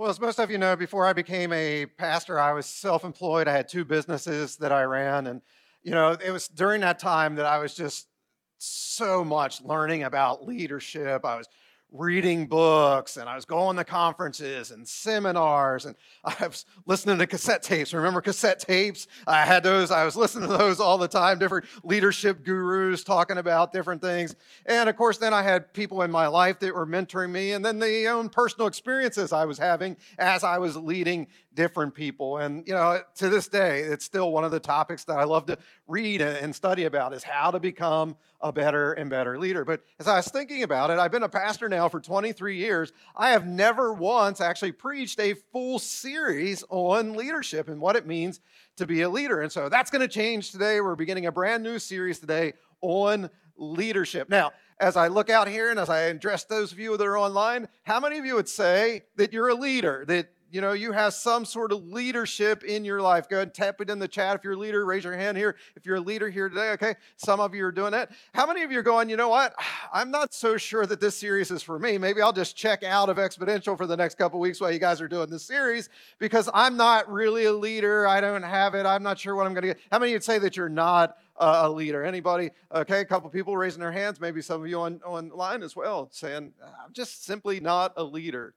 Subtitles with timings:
[0.00, 3.46] Well, as most of you know, before I became a pastor, I was self employed.
[3.46, 5.26] I had two businesses that I ran.
[5.26, 5.42] And,
[5.82, 8.08] you know, it was during that time that I was just
[8.56, 11.26] so much learning about leadership.
[11.26, 11.48] I was
[11.92, 17.26] reading books and I was going to conferences and seminars and I was listening to
[17.26, 17.92] cassette tapes.
[17.92, 19.06] Remember cassette tapes?
[19.26, 23.38] I had those, I was listening to those all the time, different leadership gurus talking
[23.38, 24.36] about different things.
[24.66, 27.64] And of course, then I had people in my life that were mentoring me and
[27.64, 32.38] then the own personal experiences I was having as I was leading different people.
[32.38, 35.46] And, you know, to this day, it's still one of the topics that I love
[35.46, 39.64] to read and study about is how to become a better and better leader.
[39.64, 42.92] But as I was thinking about it, I've been a pastor now for 23 years.
[43.16, 48.40] I have never once actually preached a full series on leadership and what it means
[48.76, 49.40] to be a leader.
[49.40, 50.80] And so that's going to change today.
[50.80, 54.30] We're beginning a brand new series today on leadership.
[54.30, 57.18] Now, as I look out here and as I address those of you that are
[57.18, 60.92] online, how many of you would say that you're a leader, that you know, you
[60.92, 63.28] have some sort of leadership in your life.
[63.28, 64.84] Go ahead and tap it in the chat if you're a leader.
[64.84, 66.70] Raise your hand here if you're a leader here today.
[66.70, 66.94] Okay.
[67.16, 68.10] Some of you are doing that.
[68.34, 69.54] How many of you are going, you know what?
[69.92, 71.98] I'm not so sure that this series is for me.
[71.98, 75.00] Maybe I'll just check out of Exponential for the next couple weeks while you guys
[75.00, 78.06] are doing this series because I'm not really a leader.
[78.06, 78.86] I don't have it.
[78.86, 79.80] I'm not sure what I'm going to get.
[79.92, 82.04] How many you say that you're not a leader?
[82.04, 82.50] Anybody?
[82.74, 83.00] Okay.
[83.00, 84.20] A couple people raising their hands.
[84.20, 88.54] Maybe some of you on online as well saying, I'm just simply not a leader.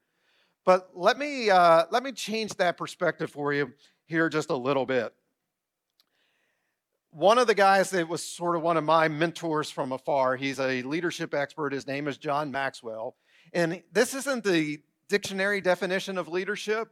[0.65, 3.73] But let me, uh, let me change that perspective for you
[4.05, 5.13] here just a little bit.
[7.11, 10.59] One of the guys that was sort of one of my mentors from afar, he's
[10.59, 11.73] a leadership expert.
[11.73, 13.15] His name is John Maxwell.
[13.53, 16.89] And this isn't the dictionary definition of leadership,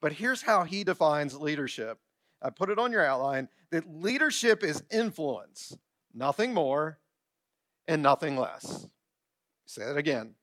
[0.00, 1.98] but here's how he defines leadership.
[2.40, 5.76] I put it on your outline that leadership is influence,
[6.14, 6.98] nothing more
[7.86, 8.86] and nothing less.
[9.66, 10.34] Say that again.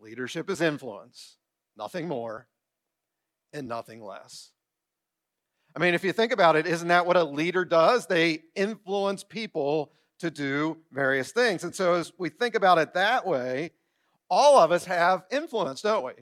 [0.00, 1.36] Leadership is influence,
[1.76, 2.46] nothing more
[3.52, 4.50] and nothing less.
[5.74, 8.06] I mean, if you think about it, isn't that what a leader does?
[8.06, 11.64] They influence people to do various things.
[11.64, 13.70] And so, as we think about it that way,
[14.28, 16.12] all of us have influence, don't we?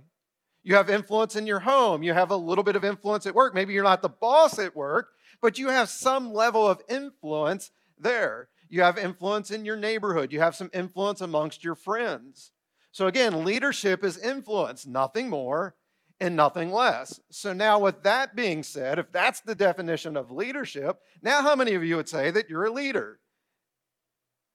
[0.62, 2.03] You have influence in your home.
[2.03, 3.55] You have a little bit of influence at work.
[3.55, 5.10] Maybe you're not the boss at work,
[5.41, 8.49] but you have some level of influence there.
[8.69, 10.33] You have influence in your neighborhood.
[10.33, 12.53] You have some influence amongst your friends.
[12.93, 15.75] So again, leadership is influence, nothing more
[16.21, 17.21] and nothing less.
[17.31, 21.75] So now, with that being said, if that's the definition of leadership, now how many
[21.75, 23.21] of you would say that you're a leader?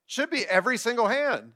[0.05, 1.53] Should be every single hand.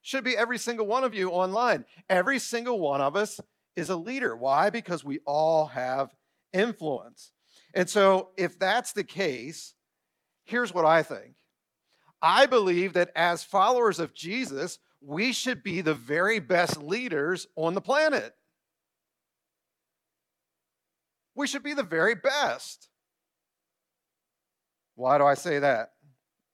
[0.00, 1.84] Should be every single one of you online.
[2.08, 3.40] Every single one of us
[3.76, 4.34] is a leader.
[4.34, 4.70] Why?
[4.70, 6.14] Because we all have
[6.52, 7.32] influence.
[7.74, 9.74] And so, if that's the case,
[10.44, 11.34] here's what I think
[12.22, 17.74] I believe that as followers of Jesus, we should be the very best leaders on
[17.74, 18.34] the planet.
[21.34, 22.88] We should be the very best.
[24.94, 25.92] Why do I say that?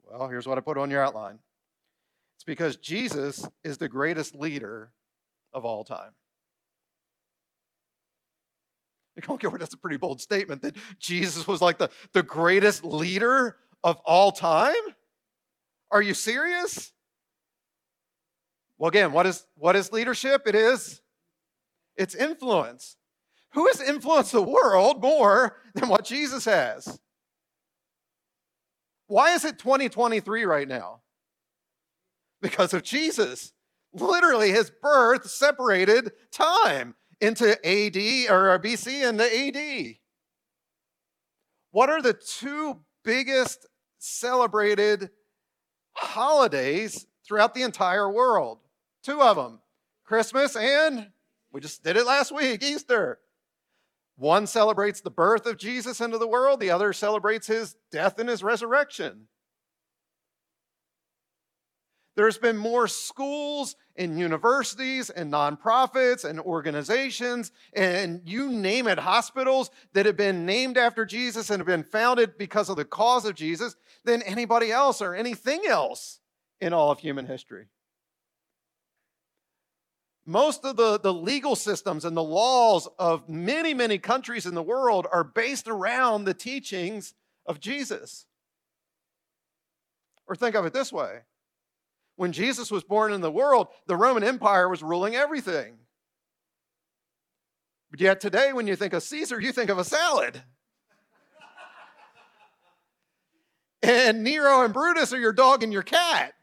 [0.04, 1.38] Well, here's what I put on your outline
[2.36, 4.92] it's because Jesus is the greatest leader
[5.52, 6.12] of all time.
[9.28, 13.96] Okay, that's a pretty bold statement that Jesus was like the, the greatest leader of
[14.04, 14.74] all time?
[15.90, 16.92] Are you serious?
[18.78, 20.42] Well, again, what is, what is leadership?
[20.46, 21.00] It is
[21.98, 22.96] it's influence.
[23.54, 27.00] Who has influenced the world more than what Jesus has?
[29.08, 31.00] Why is it 2023 right now?
[32.40, 33.52] Because of Jesus.
[33.92, 37.96] Literally, his birth separated time into AD
[38.30, 39.96] or BC and the AD.
[41.72, 43.66] What are the two biggest
[43.98, 45.10] celebrated
[45.94, 48.60] holidays throughout the entire world?
[49.08, 49.60] Two of them
[50.04, 51.08] Christmas and
[51.50, 53.20] we just did it last week, Easter.
[54.16, 58.28] One celebrates the birth of Jesus into the world, the other celebrates his death and
[58.28, 59.28] his resurrection.
[62.16, 69.70] There's been more schools and universities and nonprofits and organizations and you name it, hospitals
[69.94, 73.36] that have been named after Jesus and have been founded because of the cause of
[73.36, 73.74] Jesus
[74.04, 76.20] than anybody else or anything else
[76.60, 77.68] in all of human history.
[80.28, 84.62] Most of the, the legal systems and the laws of many, many countries in the
[84.62, 87.14] world are based around the teachings
[87.46, 88.26] of Jesus.
[90.26, 91.20] Or think of it this way
[92.16, 95.78] when Jesus was born in the world, the Roman Empire was ruling everything.
[97.90, 100.42] But yet today, when you think of Caesar, you think of a salad.
[103.82, 106.34] and Nero and Brutus are your dog and your cat.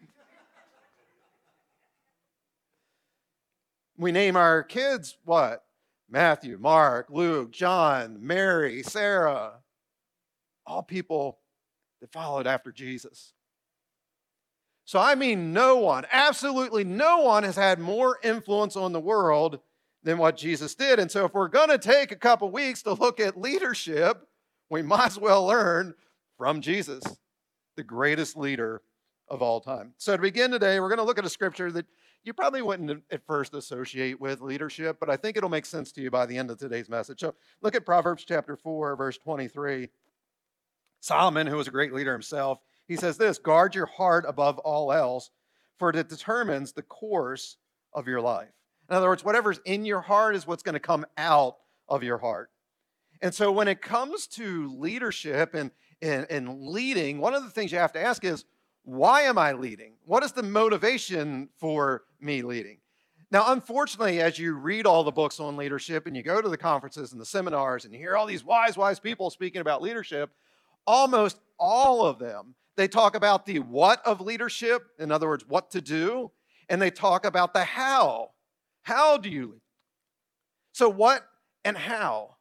[3.98, 5.64] We name our kids what?
[6.10, 9.54] Matthew, Mark, Luke, John, Mary, Sarah,
[10.66, 11.40] all people
[12.02, 13.34] that followed after Jesus.
[14.84, 19.60] So, I mean, no one, absolutely no one has had more influence on the world
[20.04, 21.00] than what Jesus did.
[21.00, 24.28] And so, if we're going to take a couple weeks to look at leadership,
[24.70, 25.96] we might as well learn
[26.38, 27.04] from Jesus,
[27.76, 28.84] the greatest leader
[29.28, 29.94] of all time.
[29.98, 31.88] So, to begin today, we're going to look at a scripture that
[32.26, 36.02] you probably wouldn't at first associate with leadership, but I think it'll make sense to
[36.02, 37.20] you by the end of today's message.
[37.20, 39.90] So, look at Proverbs chapter 4, verse 23.
[41.00, 44.92] Solomon, who was a great leader himself, he says this guard your heart above all
[44.92, 45.30] else,
[45.78, 47.58] for it determines the course
[47.94, 48.50] of your life.
[48.90, 51.58] In other words, whatever's in your heart is what's going to come out
[51.88, 52.50] of your heart.
[53.22, 57.72] And so when it comes to leadership and, and, and leading, one of the things
[57.72, 58.46] you have to ask is,
[58.86, 59.94] why am I leading?
[60.06, 62.78] What is the motivation for me leading?
[63.32, 66.58] Now, unfortunately, as you read all the books on leadership and you go to the
[66.58, 70.30] conferences and the seminars and you hear all these wise, wise people speaking about leadership,
[70.86, 75.72] almost all of them, they talk about the what of leadership, in other words, what
[75.72, 76.32] to do,
[76.70, 78.30] and they talk about the how.
[78.84, 79.62] How do you lead?
[80.74, 81.26] So, what
[81.64, 82.36] and how?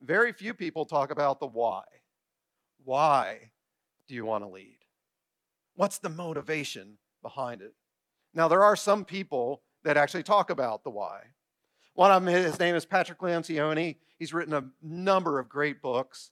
[0.00, 1.82] Very few people talk about the why.
[2.84, 3.50] Why
[4.08, 4.78] do you want to lead?
[5.76, 7.74] What's the motivation behind it?
[8.34, 11.20] Now, there are some people that actually talk about the why.
[11.94, 13.96] One of them, his name is Patrick Lencioni.
[14.18, 16.30] He's written a number of great books.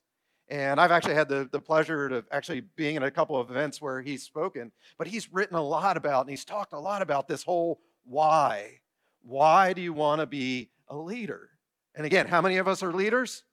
[0.49, 3.81] And I've actually had the, the pleasure of actually being in a couple of events
[3.81, 7.29] where he's spoken, but he's written a lot about and he's talked a lot about
[7.29, 8.81] this whole why.
[9.23, 11.51] Why do you want to be a leader?
[11.95, 13.45] And again, how many of us are leaders?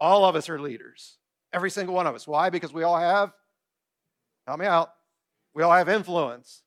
[0.00, 1.18] All of us are leaders.
[1.52, 2.26] Every single one of us.
[2.26, 2.50] Why?
[2.50, 3.32] Because we all have,
[4.46, 4.92] help me out,
[5.54, 6.62] we all have influence.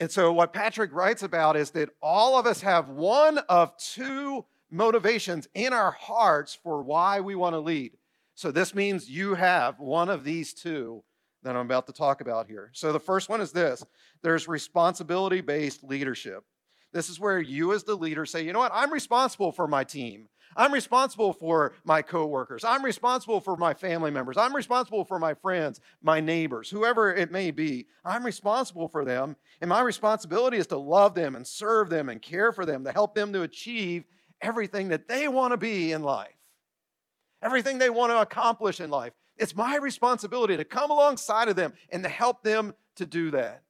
[0.00, 4.44] And so, what Patrick writes about is that all of us have one of two
[4.70, 7.92] motivations in our hearts for why we want to lead.
[8.34, 11.02] So, this means you have one of these two
[11.42, 12.70] that I'm about to talk about here.
[12.74, 13.84] So, the first one is this
[14.22, 16.44] there's responsibility based leadership.
[16.92, 19.84] This is where you, as the leader, say, you know what, I'm responsible for my
[19.84, 20.28] team.
[20.58, 22.64] I'm responsible for my coworkers.
[22.64, 24.36] I'm responsible for my family members.
[24.36, 27.86] I'm responsible for my friends, my neighbors, whoever it may be.
[28.04, 29.36] I'm responsible for them.
[29.60, 32.92] And my responsibility is to love them and serve them and care for them, to
[32.92, 34.04] help them to achieve
[34.40, 36.34] everything that they want to be in life,
[37.40, 39.12] everything they want to accomplish in life.
[39.36, 43.62] It's my responsibility to come alongside of them and to help them to do that,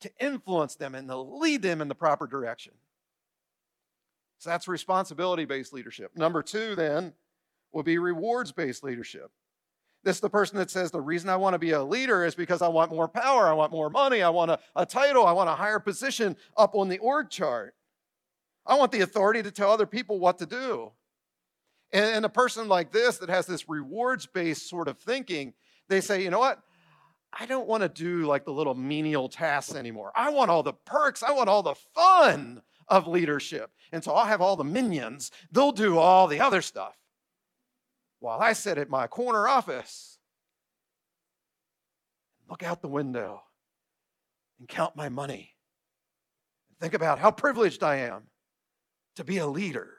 [0.00, 2.72] to influence them and to lead them in the proper direction.
[4.40, 6.16] So that's responsibility based leadership.
[6.16, 7.12] Number two, then,
[7.72, 9.30] will be rewards based leadership.
[10.02, 12.34] This is the person that says, The reason I want to be a leader is
[12.34, 15.32] because I want more power, I want more money, I want a, a title, I
[15.32, 17.74] want a higher position up on the org chart.
[18.66, 20.90] I want the authority to tell other people what to do.
[21.92, 25.52] And, and a person like this that has this rewards based sort of thinking,
[25.90, 26.62] they say, You know what?
[27.38, 30.12] I don't want to do like the little menial tasks anymore.
[30.16, 33.70] I want all the perks, I want all the fun of leadership.
[33.92, 36.96] And so I'll have all the minions, they'll do all the other stuff
[38.20, 40.18] while I sit at my corner office,
[42.48, 43.42] look out the window
[44.58, 45.56] and count my money.
[46.68, 48.24] And think about how privileged I am
[49.16, 49.94] to be a leader.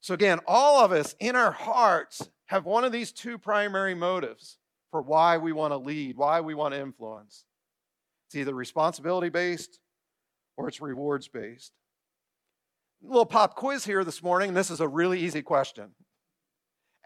[0.00, 4.58] So, again, all of us in our hearts have one of these two primary motives
[4.90, 7.44] for why we want to lead, why we want to influence.
[8.26, 9.78] It's either responsibility based
[10.60, 11.72] or it's rewards based.
[13.02, 14.52] A little pop quiz here this morning.
[14.52, 15.92] This is a really easy question.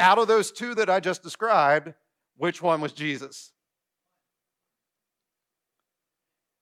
[0.00, 1.94] Out of those two that I just described,
[2.36, 3.52] which one was Jesus?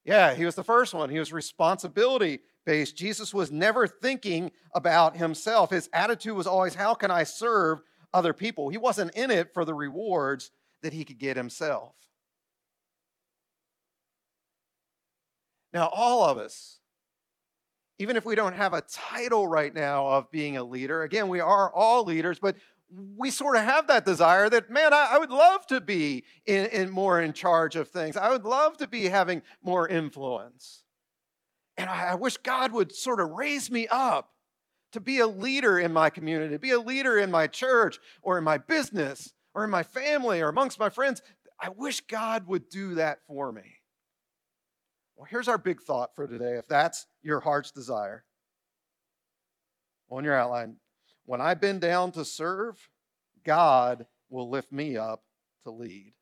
[0.05, 1.09] Yeah, he was the first one.
[1.09, 2.95] He was responsibility based.
[2.95, 5.71] Jesus was never thinking about himself.
[5.71, 7.81] His attitude was always, how can I serve
[8.13, 8.69] other people?
[8.69, 10.51] He wasn't in it for the rewards
[10.83, 11.95] that he could get himself.
[15.73, 16.81] Now, all of us,
[18.03, 21.39] even if we don't have a title right now of being a leader, again, we
[21.39, 22.57] are all leaders, but
[23.17, 26.67] we sort of have that desire that, man, I, I would love to be in,
[26.67, 28.17] in more in charge of things.
[28.17, 30.83] I would love to be having more influence.
[31.77, 34.31] And I, I wish God would sort of raise me up
[34.91, 38.43] to be a leader in my community, be a leader in my church or in
[38.43, 41.23] my business or in my family or amongst my friends.
[41.61, 43.77] I wish God would do that for me.
[45.15, 48.25] Well, here's our big thought for today, if that's your heart's desire.
[50.11, 50.77] On your outline,
[51.25, 52.89] when I bend down to serve,
[53.45, 55.23] God will lift me up
[55.65, 56.13] to lead.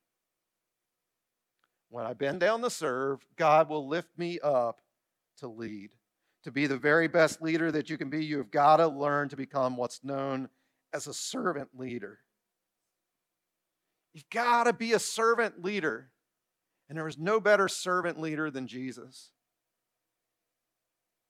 [1.89, 4.79] When I bend down to serve, God will lift me up
[5.39, 5.89] to lead.
[6.43, 9.35] To be the very best leader that you can be, you've got to learn to
[9.35, 10.49] become what's known
[10.93, 12.19] as a servant leader.
[14.13, 16.11] You've got to be a servant leader.
[16.87, 19.31] And there was no better servant leader than Jesus.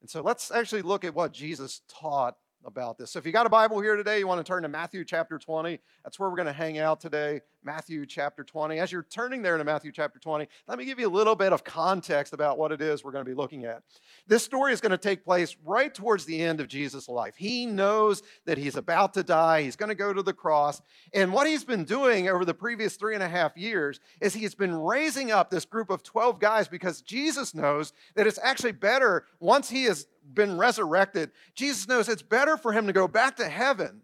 [0.01, 3.12] And so let's actually look at what Jesus taught about this.
[3.12, 5.38] So if you got a Bible here today, you want to turn to Matthew chapter
[5.38, 5.80] 20.
[6.03, 8.80] That's where we're going to hang out today, Matthew chapter 20.
[8.80, 11.53] As you're turning there to Matthew chapter 20, let me give you a little bit
[11.53, 13.84] of context about what it is we're going to be looking at.
[14.27, 17.36] This story is going to take place right towards the end of Jesus' life.
[17.36, 20.82] He knows that he's about to die, he's going to go to the cross.
[21.13, 24.56] And what he's been doing over the previous three and a half years is he's
[24.56, 29.25] been raising up this group of 12 guys because Jesus knows that it's actually better
[29.39, 31.32] once he has been resurrected.
[31.56, 34.02] Jesus knows it's better for him to go back to heaven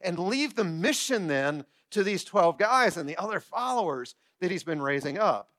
[0.00, 4.64] and leave the mission then to these 12 guys and the other followers that he's
[4.64, 5.50] been raising up.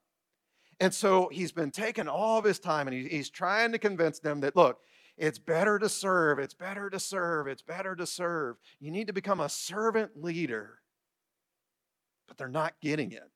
[0.80, 4.40] And so he's been taking all of his time and he's trying to convince them
[4.42, 4.80] that, look,
[5.18, 8.56] it's better to serve, it's better to serve, it's better to serve.
[8.80, 10.80] You need to become a servant leader.
[12.28, 13.30] But they're not getting it.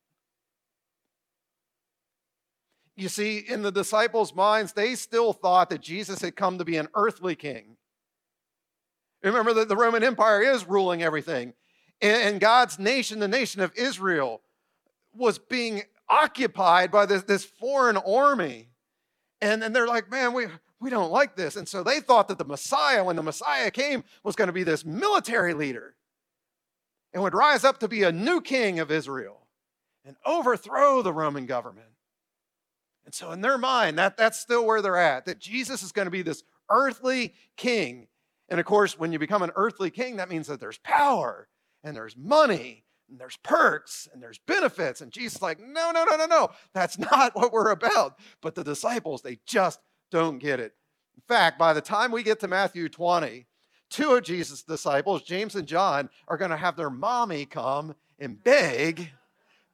[2.96, 6.78] You see, in the disciples' minds, they still thought that Jesus had come to be
[6.78, 7.76] an earthly king.
[9.22, 11.54] Remember that the Roman Empire is ruling everything.
[12.02, 14.42] And God's nation, the nation of Israel,
[15.14, 18.70] was being occupied by this, this foreign army.
[19.42, 20.46] And, and they're like, man, we,
[20.80, 21.56] we don't like this.
[21.56, 24.64] And so they thought that the Messiah, when the Messiah came, was going to be
[24.64, 25.96] this military leader
[27.14, 29.48] and would rise up to be a new king of Israel
[30.06, 31.88] and overthrow the Roman government.
[33.06, 36.08] And so, in their mind, that, that's still where they're at, that Jesus is going
[36.08, 38.08] to be this earthly king.
[38.50, 41.48] And of course, when you become an earthly king, that means that there's power
[41.84, 45.02] and there's money and there's perks and there's benefits.
[45.02, 46.50] And Jesus like, no, no, no, no, no.
[46.74, 48.18] That's not what we're about.
[48.42, 49.80] But the disciples, they just
[50.12, 50.74] don't get it.
[51.16, 53.46] In fact, by the time we get to Matthew 20,
[53.90, 58.44] two of Jesus' disciples, James and John, are going to have their mommy come and
[58.44, 59.12] beg,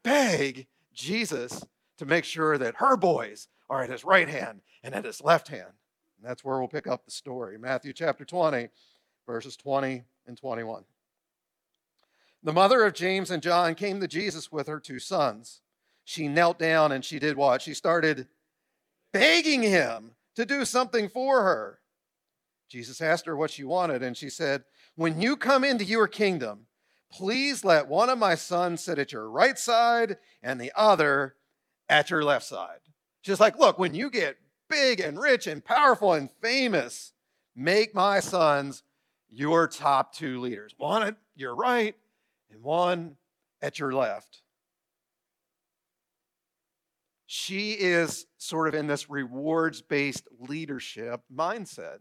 [0.04, 1.64] beg Jesus
[2.02, 5.48] to make sure that her boys are at his right hand and at his left
[5.50, 5.70] hand.
[6.18, 7.60] And that's where we'll pick up the story.
[7.60, 8.70] Matthew chapter 20,
[9.28, 10.84] verses 20 and 21.
[12.42, 15.62] The mother of James and John came to Jesus with her two sons.
[16.04, 17.62] She knelt down and she did what?
[17.62, 18.28] She started
[19.14, 21.82] begging him to do something for her.
[22.68, 24.64] Jesus asked her what she wanted, and she said,
[24.96, 26.66] When you come into your kingdom,
[27.12, 31.36] please let one of my sons sit at your right side and the other
[31.92, 32.80] at your left side.
[33.22, 34.38] She's like, Look, when you get
[34.70, 37.14] big and rich and powerful and famous,
[37.56, 38.82] make my sons
[39.30, 40.74] your top two leaders.
[40.78, 41.96] One at your right
[42.50, 43.18] and one
[43.62, 44.42] at your left.
[47.28, 52.00] She is sort of in this rewards based leadership mindset.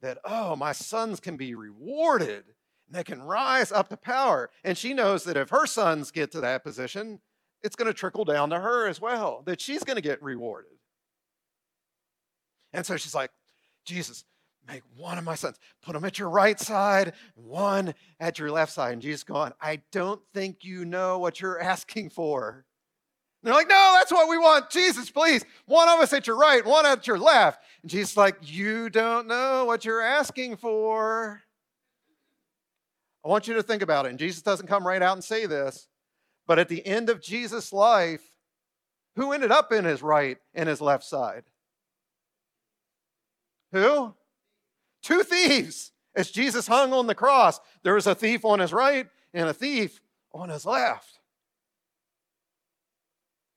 [0.00, 2.44] That, oh, my sons can be rewarded
[2.90, 4.50] they can rise up to power.
[4.64, 7.20] And she knows that if her sons get to that position,
[7.62, 10.72] it's going to trickle down to her as well, that she's going to get rewarded.
[12.72, 13.30] And so she's like,
[13.84, 14.24] Jesus,
[14.66, 18.72] make one of my sons, put them at your right side, one at your left
[18.72, 18.92] side.
[18.92, 22.64] And Jesus going, I don't think you know what you're asking for.
[23.42, 24.68] And they're like, no, that's what we want.
[24.68, 27.62] Jesus, please, one of us at your right, one at your left.
[27.82, 31.42] And Jesus like, you don't know what you're asking for.
[33.28, 34.08] I want you to think about it.
[34.08, 35.86] And Jesus doesn't come right out and say this,
[36.46, 38.22] but at the end of Jesus' life,
[39.16, 41.42] who ended up in his right and his left side?
[43.72, 44.14] Who?
[45.02, 45.92] Two thieves.
[46.14, 49.52] As Jesus hung on the cross, there was a thief on his right and a
[49.52, 50.00] thief
[50.32, 51.18] on his left.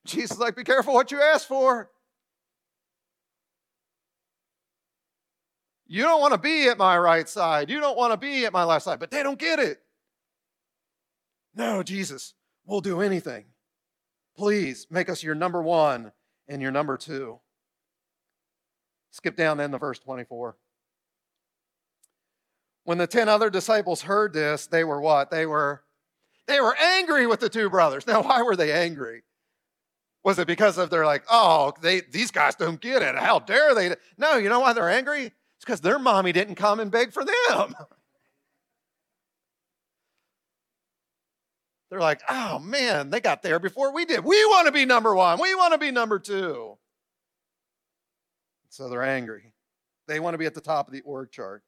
[0.05, 1.89] Jesus like, be careful what you ask for.
[5.91, 7.69] You don't want to be at my right side.
[7.69, 9.81] You don't want to be at my left side, but they don't get it.
[11.53, 12.33] No, Jesus,
[12.65, 13.43] we'll do anything.
[14.37, 16.13] Please make us your number one
[16.47, 17.41] and your number two.
[19.09, 20.55] Skip down then to verse 24.
[22.85, 25.29] When the 10 other disciples heard this, they were what?
[25.29, 25.83] They were
[26.47, 28.07] they were angry with the two brothers.
[28.07, 29.23] Now, why were they angry?
[30.23, 33.17] Was it because of they're like, oh, they these guys don't get it.
[33.17, 33.93] How dare they?
[34.17, 35.33] No, you know why they're angry?
[35.61, 37.75] It's because their mommy didn't come and beg for them.
[41.91, 44.23] They're like, oh man, they got there before we did.
[44.23, 45.39] We want to be number one.
[45.39, 46.79] We want to be number two.
[48.69, 49.53] So they're angry.
[50.07, 51.61] They want to be at the top of the org chart.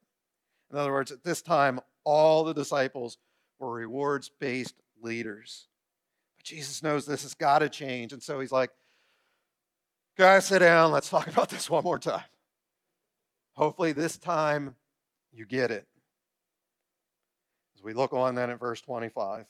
[0.71, 3.19] In other words, at this time, all the disciples
[3.59, 5.67] were rewards based leaders.
[6.37, 8.11] But Jesus knows this has got to change.
[8.11, 8.71] And so he's like,
[10.17, 10.91] Guys, sit down.
[10.91, 12.23] Let's talk about this one more time.
[13.53, 14.75] Hopefully, this time
[15.31, 15.87] you get it.
[17.75, 19.45] As we look on then at verse 25,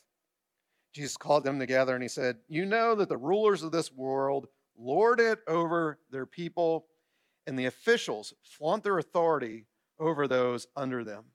[0.94, 4.48] Jesus called them together and he said, You know that the rulers of this world
[4.78, 6.86] lord it over their people,
[7.48, 9.66] and the officials flaunt their authority
[10.00, 11.26] over those under them.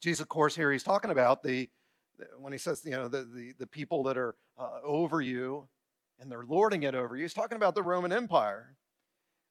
[0.00, 1.68] Jesus, of course, here he's talking about the,
[2.38, 5.68] when he says, you know, the, the, the people that are uh, over you
[6.20, 8.76] and they're lording it over you, he's talking about the Roman Empire.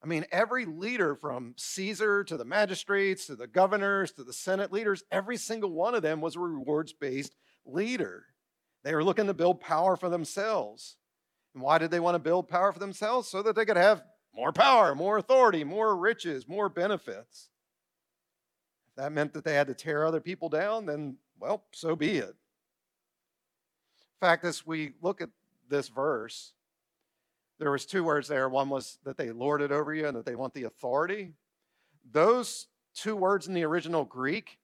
[0.08, 4.72] I mean, every leader from Caesar to the magistrates to the governors to the Senate
[4.72, 7.36] leaders, every single one of them was a rewards based
[7.66, 8.24] leader.
[8.86, 10.96] They were looking to build power for themselves.
[11.54, 13.28] And why did they want to build power for themselves?
[13.28, 14.02] So that they could have
[14.34, 17.50] more power, more authority, more riches, more benefits.
[18.92, 22.20] If that meant that they had to tear other people down, then, well, so be
[22.20, 22.30] it.
[22.30, 25.32] In fact, as we look at
[25.68, 26.54] this verse,
[27.60, 28.50] there was two words there.
[28.50, 31.34] One was that they lorded over you and that they want the authority.
[32.12, 34.58] Those two words in the original Greek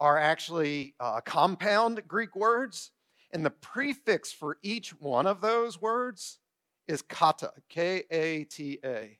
[0.00, 2.90] are actually uh, compound Greek words.
[3.32, 6.38] And the prefix for each one of those words
[6.86, 9.18] is kata, K A T A.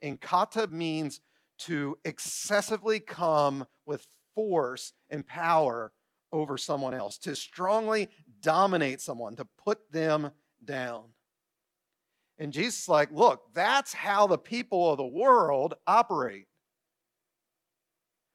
[0.00, 1.20] And kata means
[1.58, 5.92] to excessively come with force and power
[6.30, 8.08] over someone else, to strongly
[8.40, 10.30] dominate someone, to put them
[10.64, 11.04] down.
[12.38, 16.46] And Jesus is like, look, that's how the people of the world operate.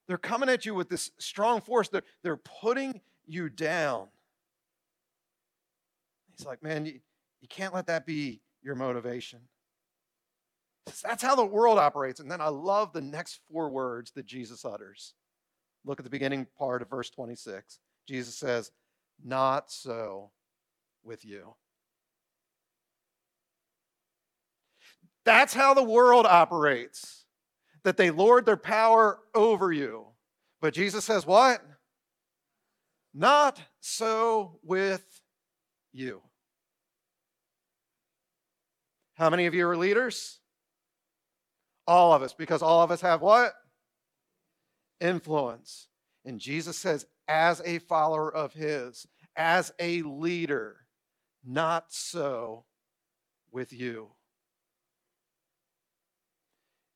[0.08, 4.08] They're coming at you with this strong force, they're, they're putting you down.
[6.32, 7.00] He's like, man, you,
[7.42, 9.40] you can't let that be your motivation.
[11.04, 12.20] That's how the world operates.
[12.20, 15.14] And then I love the next four words that Jesus utters.
[15.86, 17.80] Look at the beginning part of verse 26.
[18.08, 18.72] Jesus says,
[19.24, 20.32] Not so
[21.04, 21.56] with you.
[25.26, 27.26] That's how the world operates,
[27.84, 30.08] that they lord their power over you.
[30.62, 31.62] But Jesus says, What?
[33.14, 35.04] Not so with
[35.92, 36.22] you.
[39.16, 40.40] How many of you are leaders?
[41.86, 43.54] All of us, because all of us have what?
[45.00, 45.88] Influence.
[46.26, 50.78] And Jesus says, as a follower of His, as a leader,
[51.46, 52.66] not so
[53.52, 54.10] with you.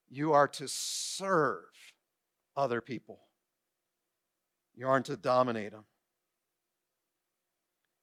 [0.08, 1.64] You are to serve
[2.56, 3.20] other people,
[4.74, 5.84] you aren't to dominate them.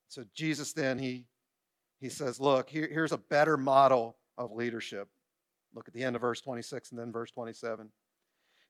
[0.09, 1.25] So Jesus then, he
[2.03, 5.07] he says, Look, here, here's a better model of leadership.
[5.73, 7.89] Look at the end of verse 26 and then verse 27.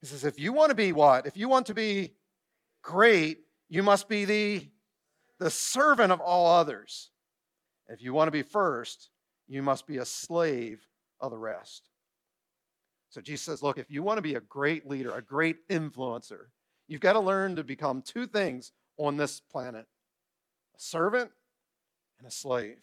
[0.02, 1.26] He says, If you want to be what?
[1.26, 2.14] If you want to be
[2.84, 4.70] great, you must be the,
[5.40, 7.10] the servant of all others.
[7.88, 9.10] If you want to be first,
[9.48, 10.86] you must be a slave
[11.20, 11.90] of the rest.
[13.14, 16.46] So Jesus says, Look, if you want to be a great leader, a great influencer,
[16.88, 19.86] you've got to learn to become two things on this planet
[20.76, 21.30] a servant
[22.18, 22.80] and a slave.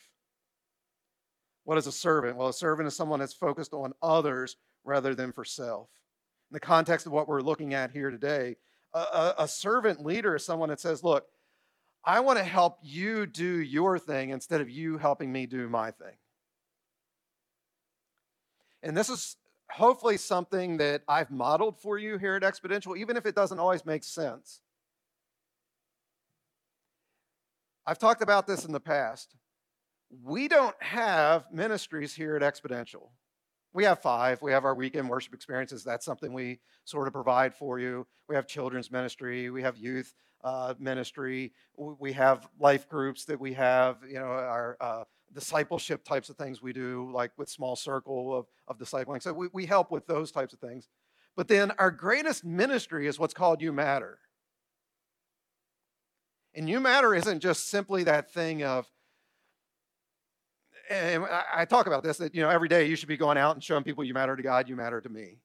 [1.65, 2.37] What is a servant?
[2.37, 5.89] Well, a servant is someone that's focused on others rather than for self.
[6.49, 8.55] In the context of what we're looking at here today,
[8.95, 11.27] a, a, a servant leader is someone that says, Look,
[12.05, 15.91] I want to help you do your thing instead of you helping me do my
[15.91, 16.15] thing.
[18.85, 19.37] And this is
[19.73, 23.85] hopefully something that I've modeled for you here at Exponential, even if it doesn't always
[23.85, 24.61] make sense.
[27.87, 29.35] I've talked about this in the past
[30.23, 33.11] we don't have ministries here at Exponential.
[33.73, 34.43] We have five.
[34.43, 35.85] We have our weekend worship experiences.
[35.85, 38.07] That's something we sort of provide for you.
[38.29, 39.51] We have children's ministry.
[39.51, 41.53] We have youth uh, ministry.
[41.77, 46.61] We have life groups that we have, you know, our uh, discipleship types of things
[46.61, 49.23] we do, like with small circle of, of discipling.
[49.23, 50.89] So we, we help with those types of things.
[51.37, 54.19] But then our greatest ministry is what's called You Matter.
[56.55, 58.87] And You Matter isn't just simply that thing of,
[60.89, 63.55] and I talk about this that you know every day you should be going out
[63.55, 65.39] and showing people you matter to God, you matter to me.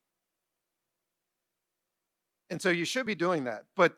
[2.50, 3.66] And so you should be doing that.
[3.76, 3.96] But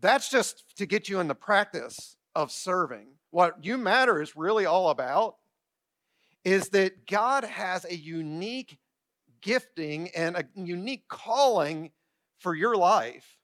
[0.00, 3.06] that's just to get you in the practice of serving.
[3.30, 5.36] What you matter is really all about
[6.44, 8.78] is that God has a unique
[9.40, 11.90] gifting and a unique calling
[12.38, 13.36] for your life.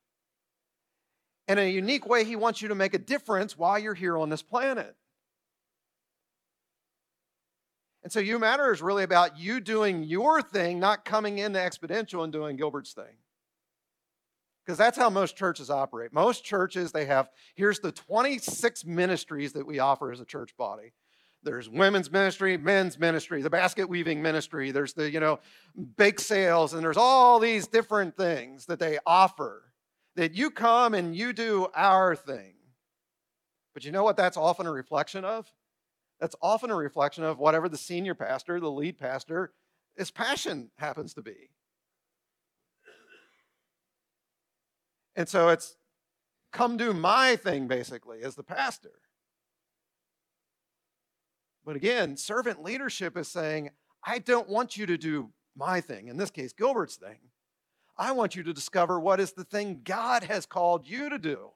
[1.48, 4.28] And a unique way he wants you to make a difference while you're here on
[4.28, 4.96] this planet.
[8.02, 12.24] And so You Matter is really about you doing your thing, not coming into Exponential
[12.24, 13.16] and doing Gilbert's thing.
[14.66, 16.12] Because that's how most churches operate.
[16.12, 20.92] Most churches, they have, here's the 26 ministries that we offer as a church body.
[21.44, 25.38] there's women's ministry, men's ministry, the basket weaving ministry, there's the, you know,
[25.96, 29.62] bake sales, and there's all these different things that they offer
[30.16, 32.54] that you come and you do our thing.
[33.74, 35.46] But you know what that's often a reflection of?
[36.18, 39.52] That's often a reflection of whatever the senior pastor, the lead pastor,
[39.96, 41.50] his passion happens to be.
[45.16, 45.76] And so it's
[46.52, 48.92] come do my thing, basically, as the pastor.
[51.64, 53.70] But again, servant leadership is saying,
[54.04, 57.18] I don't want you to do my thing, in this case, Gilbert's thing.
[57.98, 61.50] I want you to discover what is the thing God has called you to do.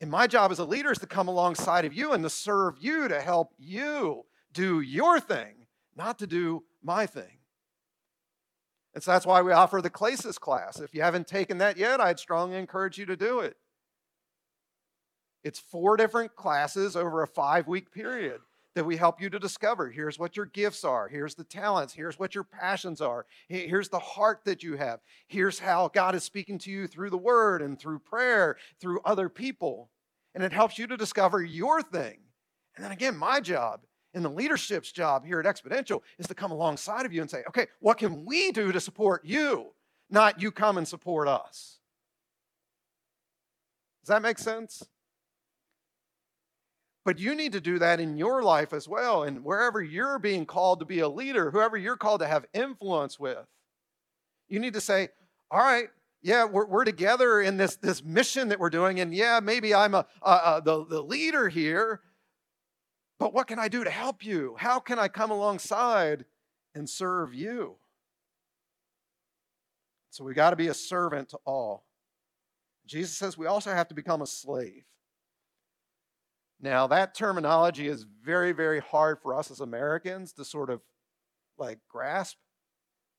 [0.00, 2.76] And my job as a leader is to come alongside of you and to serve
[2.80, 7.38] you, to help you do your thing, not to do my thing.
[8.94, 10.80] And so that's why we offer the Klesis class.
[10.80, 13.56] If you haven't taken that yet, I'd strongly encourage you to do it.
[15.42, 18.40] It's four different classes over a five week period
[18.74, 19.90] that we help you to discover.
[19.90, 21.08] Here's what your gifts are.
[21.08, 21.94] Here's the talents.
[21.94, 23.26] Here's what your passions are.
[23.48, 25.00] Here's the heart that you have.
[25.28, 29.28] Here's how God is speaking to you through the word and through prayer, through other
[29.28, 29.90] people.
[30.34, 32.18] And it helps you to discover your thing.
[32.74, 33.82] And then again, my job
[34.14, 37.42] and the leadership's job here at Exponential is to come alongside of you and say,
[37.48, 39.72] okay, what can we do to support you?
[40.10, 41.78] Not you come and support us.
[44.02, 44.86] Does that make sense?
[47.04, 49.24] But you need to do that in your life as well.
[49.24, 53.18] And wherever you're being called to be a leader, whoever you're called to have influence
[53.18, 53.46] with,
[54.48, 55.08] you need to say,
[55.50, 55.88] all right,
[56.22, 59.00] yeah, we're, we're together in this, this mission that we're doing.
[59.00, 62.00] And yeah, maybe I'm a, a, a the, the leader here,
[63.18, 64.56] but what can I do to help you?
[64.58, 66.24] How can I come alongside
[66.74, 67.76] and serve you?
[70.10, 71.84] So we got to be a servant to all.
[72.86, 74.84] Jesus says we also have to become a slave.
[76.60, 80.80] Now, that terminology is very, very hard for us as Americans to sort of
[81.58, 82.36] like grasp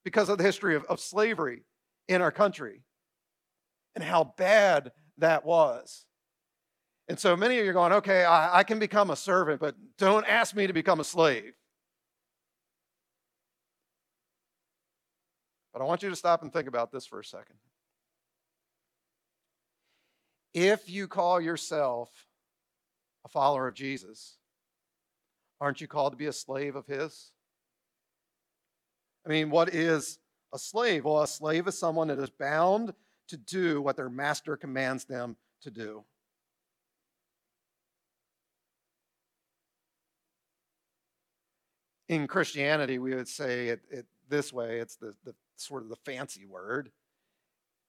[0.04, 1.64] because of the history of, of slavery
[2.08, 2.84] in our country
[3.94, 6.06] and how bad that was.
[7.08, 9.76] And so many of you are going, okay, I, I can become a servant, but
[9.98, 11.54] don't ask me to become a slave.
[15.72, 17.58] But I want you to stop and think about this for a second.
[20.54, 22.10] If you call yourself
[23.26, 24.38] a follower of Jesus,
[25.60, 27.32] aren't you called to be a slave of His?
[29.26, 30.18] I mean, what is
[30.54, 31.04] a slave?
[31.04, 32.94] Well, a slave is someone that is bound
[33.28, 36.06] to do what their master commands them to do.
[42.08, 45.96] In Christianity, we would say it, it this way it's the, the sort of the
[45.96, 46.92] fancy word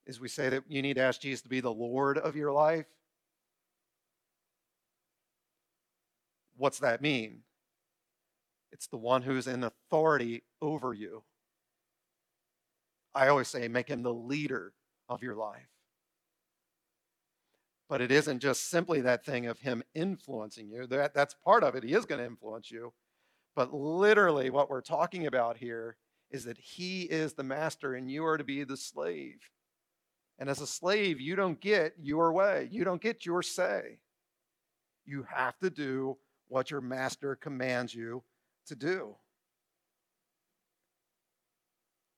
[0.06, 2.52] is we say that you need to ask Jesus to be the Lord of your
[2.52, 2.86] life.
[6.56, 7.40] What's that mean?
[8.72, 11.24] It's the one who's in authority over you.
[13.14, 14.72] I always say, make him the leader
[15.08, 15.68] of your life.
[17.88, 20.86] But it isn't just simply that thing of him influencing you.
[20.86, 21.84] That, that's part of it.
[21.84, 22.92] He is going to influence you.
[23.56, 25.96] But literally, what we're talking about here
[26.30, 29.40] is that he is the master and you are to be the slave.
[30.38, 33.98] And as a slave, you don't get your way, you don't get your say.
[35.06, 38.22] You have to do what your master commands you
[38.66, 39.16] to do.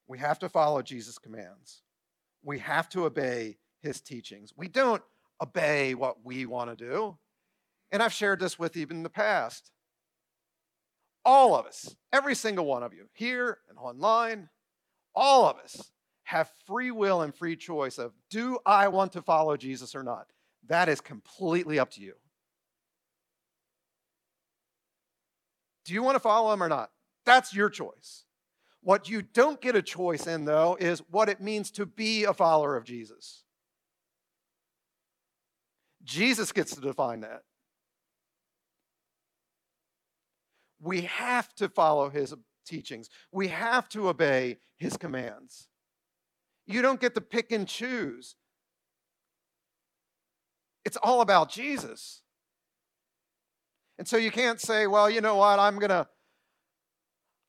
[0.09, 1.83] We have to follow Jesus' commands.
[2.43, 4.53] We have to obey his teachings.
[4.57, 5.03] We don't
[5.41, 7.19] obey what we want to do.
[7.93, 9.71] And I've shared this with you in the past.
[11.31, 14.49] All of us, every single one of you, here and online,
[15.15, 19.55] all of us have free will and free choice of do I want to follow
[19.59, 20.29] Jesus or not?
[20.69, 22.15] That is completely up to you.
[25.85, 26.93] Do you want to follow him or not?
[27.27, 28.25] That's your choice.
[28.81, 32.33] What you don't get a choice in, though, is what it means to be a
[32.33, 33.45] follower of Jesus.
[36.05, 37.43] Jesus gets to define that.
[40.81, 42.35] We have to follow his
[42.67, 45.69] teachings, we have to obey his commands.
[46.67, 48.37] You don't get to pick and choose.
[50.85, 52.23] It's all about Jesus.
[53.99, 56.07] And so you can't say, well, you know what, I'm going to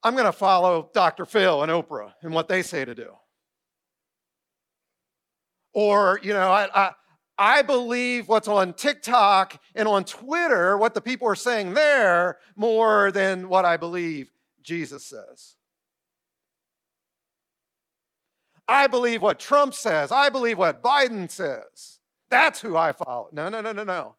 [0.04, 1.26] I'm going to follow Dr.
[1.26, 3.12] Phil and Oprah and what they say to do.
[5.74, 6.92] Or, you know, I, I,
[7.40, 13.12] I believe what's on TikTok and on Twitter, what the people are saying there, more
[13.14, 14.30] than what I believe
[14.62, 15.56] Jesus says.
[18.68, 20.12] I believe what Trump says.
[20.12, 22.00] I believe what Biden says.
[22.30, 23.30] That's who I follow.
[23.32, 24.16] No, no, no, no, no.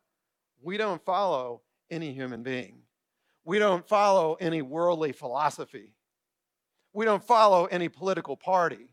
[0.62, 2.78] We don't follow any human being.
[3.44, 5.92] We don't follow any worldly philosophy.
[6.94, 8.88] We don't follow any political party.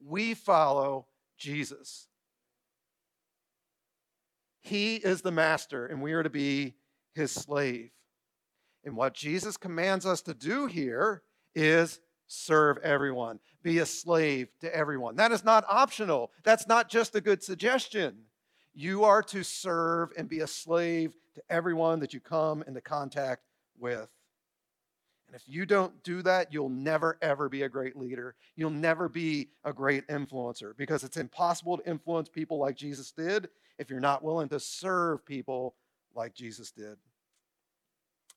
[0.00, 1.06] We follow
[1.36, 2.06] Jesus.
[4.64, 6.74] He is the master, and we are to be
[7.14, 7.90] his slave.
[8.82, 11.22] And what Jesus commands us to do here
[11.54, 15.16] is serve everyone, be a slave to everyone.
[15.16, 18.16] That is not optional, that's not just a good suggestion.
[18.72, 23.42] You are to serve and be a slave to everyone that you come into contact
[23.78, 24.08] with.
[25.26, 28.34] And if you don't do that, you'll never, ever be a great leader.
[28.56, 33.48] You'll never be a great influencer because it's impossible to influence people like Jesus did
[33.78, 35.74] if you're not willing to serve people
[36.14, 36.84] like Jesus did.
[36.84, 36.96] In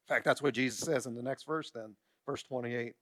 [0.07, 1.95] fact, that's what Jesus says in the next verse, then,
[2.25, 2.93] verse 28.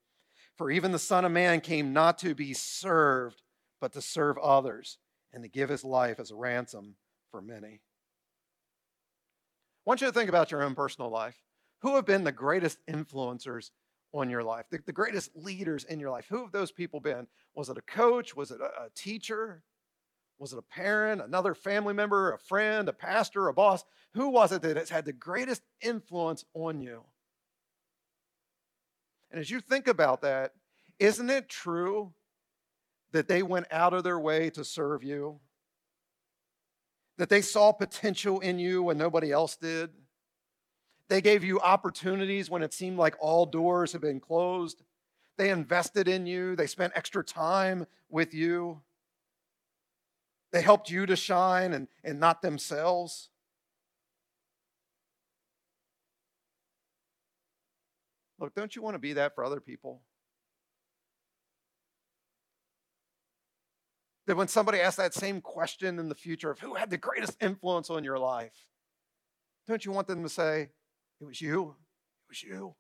[0.58, 3.42] For even the Son of Man came not to be served,
[3.80, 4.98] but to serve others
[5.34, 6.96] and to give his life as a ransom
[7.30, 7.82] for many.
[9.86, 11.36] I want you to think about your own personal life.
[11.82, 13.70] Who have been the greatest influencers
[14.14, 16.26] on your life, the, the greatest leaders in your life?
[16.30, 17.28] Who have those people been?
[17.54, 18.36] Was it a coach?
[18.36, 19.62] Was it a, a teacher?
[20.38, 23.84] Was it a parent, another family member, a friend, a pastor, a boss?
[24.14, 27.04] Who was it that has had the greatest influence on you?
[29.32, 30.54] And as you think about that,
[31.00, 32.14] isn't it true
[33.12, 35.40] that they went out of their way to serve you?
[37.18, 39.90] That they saw potential in you when nobody else did?
[41.08, 44.84] They gave you opportunities when it seemed like all doors had been closed.
[45.38, 46.56] They invested in you.
[46.56, 48.82] They spent extra time with you.
[50.56, 53.28] They helped you to shine and, and not themselves.
[58.40, 60.04] Look, don't you want to be that for other people?
[64.28, 67.36] That when somebody asks that same question in the future of who had the greatest
[67.42, 68.56] influence on your life,
[69.68, 70.70] don't you want them to say,
[71.20, 71.76] it was you?
[72.24, 72.76] It was you.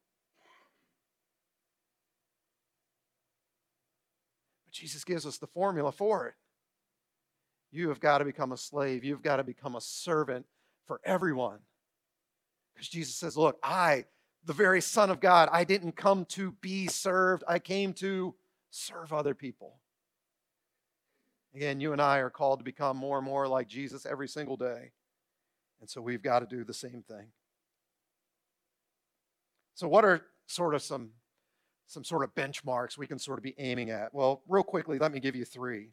[4.63, 6.35] But Jesus gives us the formula for it.
[7.71, 9.03] You have got to become a slave.
[9.03, 10.45] You've got to become a servant
[10.85, 11.59] for everyone.
[12.73, 14.05] Because Jesus says, Look, I
[14.45, 15.49] the very Son of God.
[15.51, 18.35] I didn't come to be served, I came to
[18.69, 19.79] serve other people.
[21.55, 24.57] Again, you and I are called to become more and more like Jesus every single
[24.57, 24.91] day.
[25.79, 27.27] And so we've got to do the same thing.
[29.73, 31.11] So, what are sort of some,
[31.87, 34.13] some sort of benchmarks we can sort of be aiming at?
[34.13, 35.91] Well, real quickly, let me give you three.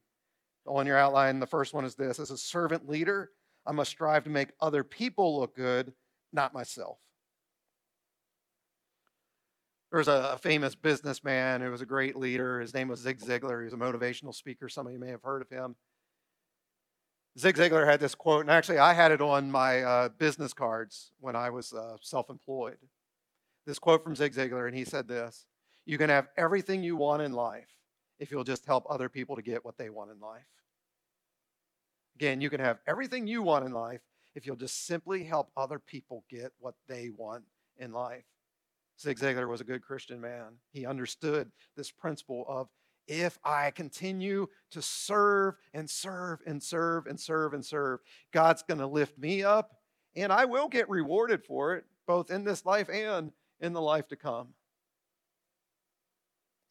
[0.66, 3.30] On your outline, the first one is this As a servant leader,
[3.66, 5.92] I must strive to make other people look good,
[6.32, 6.98] not myself.
[9.90, 12.60] There was a famous businessman who was a great leader.
[12.60, 13.60] His name was Zig Ziglar.
[13.60, 14.68] He was a motivational speaker.
[14.68, 15.76] Some of you may have heard of him.
[17.38, 21.12] Zig Ziglar had this quote, and actually, I had it on my uh, business cards
[21.20, 22.78] when I was uh, self employed.
[23.66, 25.44] This quote from Zig Ziglar, and he said this
[25.84, 27.68] You can have everything you want in life
[28.22, 30.46] if you'll just help other people to get what they want in life.
[32.14, 34.00] Again, you can have everything you want in life
[34.36, 37.42] if you'll just simply help other people get what they want
[37.78, 38.22] in life.
[39.00, 40.58] Zig Ziglar was a good Christian man.
[40.70, 42.68] He understood this principle of
[43.08, 47.98] if I continue to serve and serve and serve and serve and serve,
[48.32, 49.72] God's going to lift me up
[50.14, 54.06] and I will get rewarded for it, both in this life and in the life
[54.08, 54.54] to come.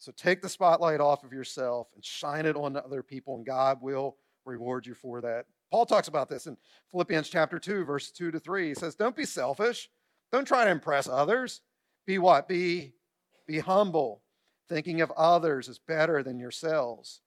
[0.01, 3.83] So take the spotlight off of yourself and shine it on other people, and God
[3.83, 5.45] will reward you for that.
[5.69, 6.57] Paul talks about this in
[6.89, 8.69] Philippians chapter 2, verse 2 to 3.
[8.69, 9.91] He says, Don't be selfish.
[10.31, 11.61] Don't try to impress others.
[12.07, 12.47] Be what?
[12.47, 12.93] Be,
[13.45, 14.23] be humble,
[14.67, 17.21] thinking of others as better than yourselves.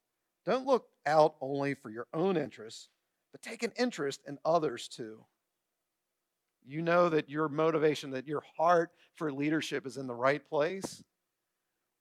[0.45, 2.89] Don't look out only for your own interests,
[3.31, 5.23] but take an interest in others too.
[6.65, 11.01] You know that your motivation, that your heart for leadership is in the right place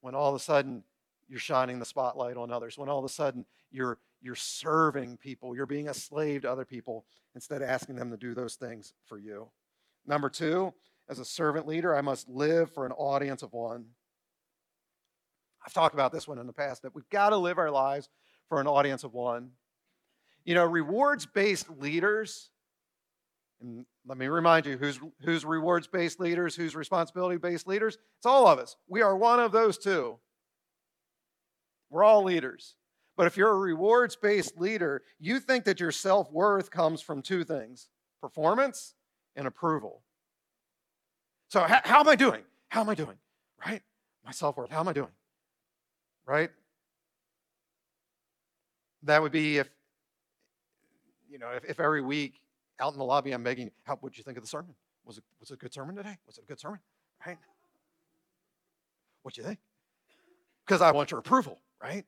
[0.05, 0.85] when all of a sudden
[1.29, 5.57] you're shining the spotlight on others, when all of a sudden you're, you're serving people,
[5.57, 8.93] you're being a slave to other people instead of asking them to do those things
[9.07, 9.49] for you.
[10.07, 10.75] Number two,
[11.09, 13.87] as a servant leader, I must live for an audience of one.
[15.67, 18.11] I've talked about this one in the past, that we've got to live our lives
[18.51, 19.53] for an audience of one.
[20.45, 22.51] You know, rewards based leaders,
[23.61, 27.97] and let me remind you who's, who's rewards based leaders, who's responsibility based leaders?
[28.19, 28.77] It's all of us.
[28.89, 30.19] We are one of those two.
[31.91, 32.75] We're all leaders.
[33.17, 37.23] But if you're a rewards based leader, you think that your self worth comes from
[37.23, 37.89] two things
[38.21, 38.95] performance
[39.37, 40.03] and approval.
[41.49, 42.43] So, how, how am I doing?
[42.69, 43.17] How am I doing?
[43.65, 43.83] Right?
[44.25, 44.71] My self worth.
[44.71, 45.13] How am I doing?
[46.27, 46.51] Right?
[49.05, 49.69] That would be if,
[51.31, 52.41] you know, if, if every week
[52.81, 54.75] out in the lobby I'm begging, how would you think of the sermon?
[55.05, 56.17] Was it, was it a good sermon today?
[56.27, 56.81] Was it a good sermon?
[57.27, 57.39] Right?
[59.23, 59.59] What you think?
[60.67, 62.05] Because I want your approval, right?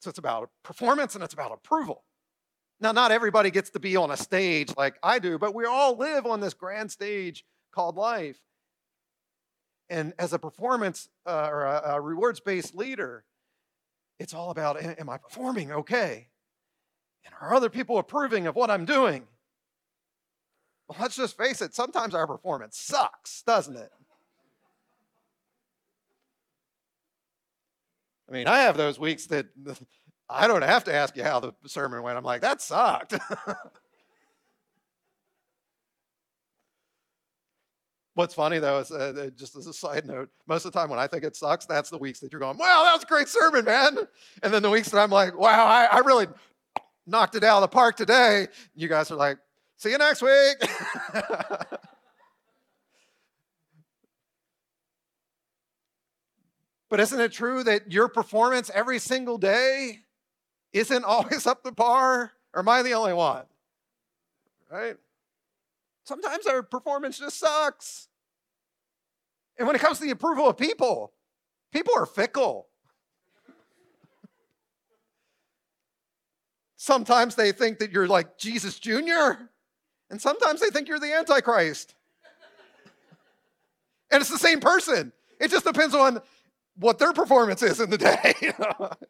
[0.00, 2.04] So it's about performance and it's about approval.
[2.80, 5.96] Now, not everybody gets to be on a stage like I do, but we all
[5.96, 8.38] live on this grand stage called life.
[9.88, 13.24] And as a performance uh, or a, a rewards based leader,
[14.18, 16.28] it's all about am I performing okay?
[17.24, 19.26] And are other people approving of what I'm doing?
[21.00, 23.90] Let's just face it, sometimes our performance sucks, doesn't it?
[28.28, 29.46] I mean, I have those weeks that
[30.28, 32.18] I don't have to ask you how the sermon went.
[32.18, 33.14] I'm like, that sucked.
[38.14, 40.98] What's funny though is uh, just as a side note, most of the time when
[40.98, 43.28] I think it sucks, that's the weeks that you're going, "Wow, that was a great
[43.28, 43.98] sermon, man."
[44.42, 46.26] And then the weeks that I'm like, "Wow, I, I really
[47.06, 49.36] knocked it out of the park today," you guys are like,
[49.76, 50.56] "See you next week."
[56.88, 60.00] but isn't it true that your performance every single day
[60.72, 62.32] isn't always up to par?
[62.54, 63.44] Or am I the only one?
[64.70, 64.96] Right?
[66.04, 68.08] Sometimes our performance just sucks.
[69.58, 71.12] And when it comes to the approval of people,
[71.72, 72.68] people are fickle.
[76.76, 79.48] Sometimes they think that you're like Jesus Jr.,
[80.10, 81.94] and sometimes they think you're the Antichrist.
[84.10, 85.12] and it's the same person.
[85.40, 86.20] It just depends on
[86.76, 88.34] what their performance is in the day.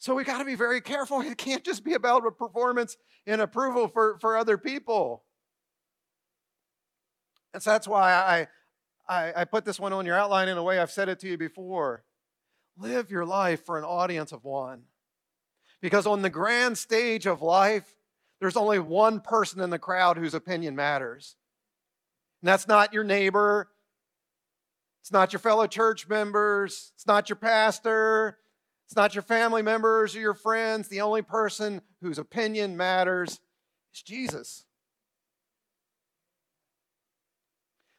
[0.00, 1.20] So we got to be very careful.
[1.20, 5.24] It can't just be about a performance and approval for, for other people.
[7.52, 8.48] And so that's why I,
[9.06, 11.28] I, I put this one on your outline in a way I've said it to
[11.28, 12.02] you before.
[12.78, 14.84] Live your life for an audience of one.
[15.82, 17.94] Because on the grand stage of life,
[18.40, 21.36] there's only one person in the crowd whose opinion matters.
[22.42, 23.68] And that's not your neighbor.
[25.02, 26.92] It's not your fellow church members.
[26.94, 28.38] It's not your pastor.
[28.86, 30.88] It's not your family members or your friends.
[30.88, 33.40] The only person whose opinion matters
[33.94, 34.64] is Jesus.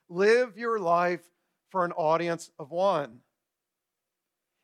[0.10, 1.22] Live your life
[1.70, 3.20] for an audience of one.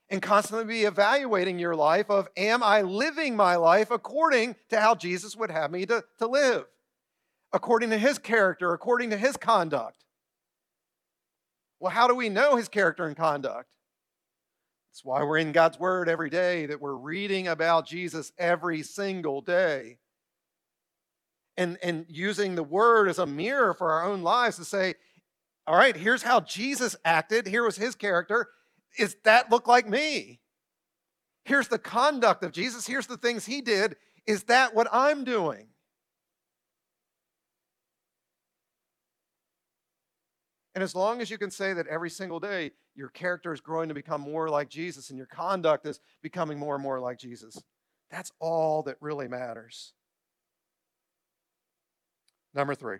[0.09, 4.95] And constantly be evaluating your life of am I living my life according to how
[4.95, 6.65] Jesus would have me to, to live?
[7.51, 10.05] According to his character, according to his conduct.
[11.79, 13.69] Well, how do we know his character and conduct?
[14.91, 19.41] That's why we're in God's Word every day, that we're reading about Jesus every single
[19.41, 19.99] day.
[21.55, 24.95] And, and using the Word as a mirror for our own lives to say,
[25.67, 27.45] all right, here's how Jesus acted.
[27.45, 28.47] Here was his character.
[28.97, 30.39] Is that look like me?
[31.45, 32.85] Here's the conduct of Jesus.
[32.85, 33.95] Here's the things he did.
[34.25, 35.67] Is that what I'm doing?
[40.75, 43.87] And as long as you can say that every single day your character is growing
[43.87, 47.57] to become more like Jesus and your conduct is becoming more and more like Jesus,
[48.11, 49.93] that's all that really matters.
[52.53, 52.97] Number three,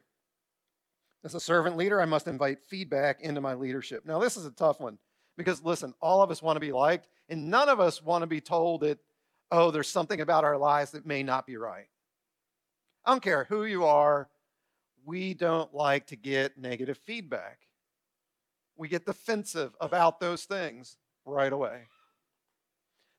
[1.23, 4.06] as a servant leader, I must invite feedback into my leadership.
[4.06, 4.97] Now, this is a tough one
[5.38, 8.28] because, listen, all of us want to be liked, and none of us want to
[8.28, 9.00] be told that,
[9.52, 11.88] oh, there's something about our lives that may not be right.
[13.06, 14.28] I don't care who you are,
[15.06, 17.60] we don't like to get negative feedback
[18.78, 21.82] we get defensive about those things right away.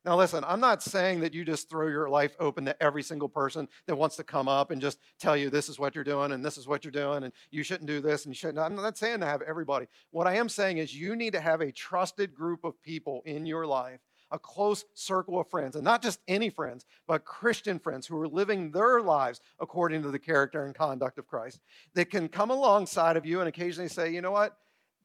[0.05, 3.27] Now, listen, I'm not saying that you just throw your life open to every single
[3.27, 6.31] person that wants to come up and just tell you this is what you're doing
[6.31, 8.59] and this is what you're doing and you shouldn't do this and you shouldn't.
[8.59, 9.87] I'm not saying to have everybody.
[10.11, 13.45] What I am saying is you need to have a trusted group of people in
[13.45, 13.99] your life,
[14.31, 18.27] a close circle of friends, and not just any friends, but Christian friends who are
[18.27, 21.59] living their lives according to the character and conduct of Christ
[21.93, 24.55] that can come alongside of you and occasionally say, you know what?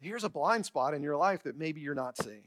[0.05, 2.45] here's a blind spot in your life that maybe you're not seeing.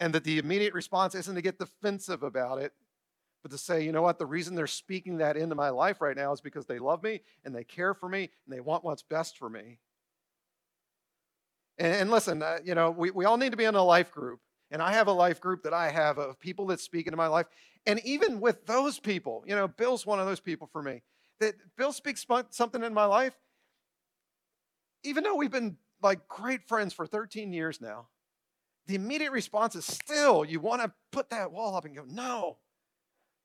[0.00, 2.72] And that the immediate response isn't to get defensive about it,
[3.42, 6.16] but to say, you know what, the reason they're speaking that into my life right
[6.16, 9.02] now is because they love me and they care for me and they want what's
[9.02, 9.78] best for me.
[11.78, 14.10] And, and listen, uh, you know, we, we all need to be in a life
[14.10, 14.40] group.
[14.70, 17.28] And I have a life group that I have of people that speak into my
[17.28, 17.46] life.
[17.86, 21.02] And even with those people, you know, Bill's one of those people for me.
[21.40, 23.34] That Bill speaks something in my life,
[25.04, 28.08] even though we've been like great friends for 13 years now,
[28.88, 32.56] the immediate response is still you want to put that wall up and go, no.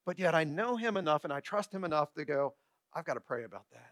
[0.05, 2.55] But yet I know him enough and I trust him enough to go,
[2.93, 3.91] I've got to pray about that.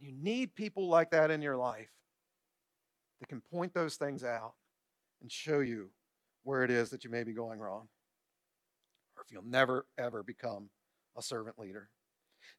[0.00, 1.90] You need people like that in your life
[3.20, 4.54] that can point those things out
[5.20, 5.90] and show you
[6.42, 7.88] where it is that you may be going wrong,
[9.16, 10.70] or if you'll never, ever become
[11.16, 11.90] a servant leader.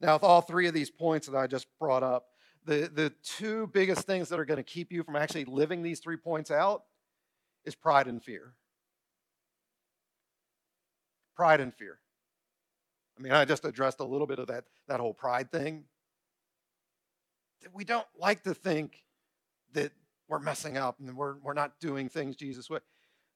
[0.01, 2.25] Now, with all three of these points that I just brought up,
[2.65, 5.99] the, the two biggest things that are going to keep you from actually living these
[5.99, 6.83] three points out
[7.65, 8.53] is pride and fear.
[11.35, 11.99] Pride and fear.
[13.17, 15.83] I mean, I just addressed a little bit of that, that whole pride thing.
[17.73, 19.03] We don't like to think
[19.73, 19.91] that
[20.29, 22.79] we're messing up and we're, we're not doing things Jesus way.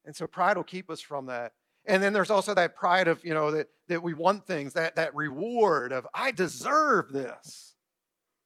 [0.05, 1.53] And so pride will keep us from that.
[1.85, 4.95] And then there's also that pride of, you know, that, that we want things, that,
[4.95, 7.75] that reward of, I deserve this.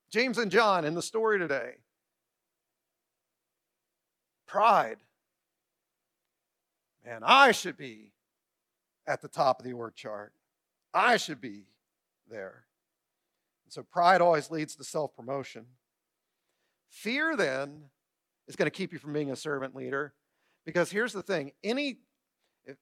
[0.10, 1.76] James and John in the story today.
[4.48, 4.98] Pride.
[7.06, 8.12] Man, I should be
[9.06, 10.34] at the top of the org chart.
[10.94, 11.66] I should be
[12.30, 12.64] there.
[13.66, 15.66] And so pride always leads to self promotion.
[16.90, 17.84] Fear then
[18.48, 20.14] is going to keep you from being a servant leader
[20.66, 22.00] because here's the thing any